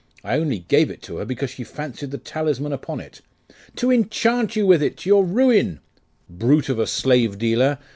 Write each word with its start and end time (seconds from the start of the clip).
I 0.23 0.39
only 0.39 0.57
gave 0.67 0.89
it 0.89 1.05
her 1.05 1.25
because 1.25 1.51
she 1.51 1.63
fancied 1.63 2.09
the 2.09 2.17
talisman 2.17 2.73
upon 2.73 2.99
it.' 2.99 3.21
'To 3.75 3.91
enchant 3.91 4.55
you 4.55 4.65
with 4.65 4.81
it, 4.81 4.97
to 4.97 5.09
your 5.11 5.23
ruin!' 5.23 5.79
'Brute 6.27 6.69
of 6.69 6.79
a 6.79 6.87
slave 6.87 7.37
dealer! 7.37 7.77